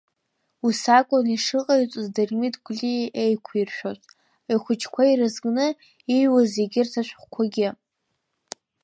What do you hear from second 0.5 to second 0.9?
Ус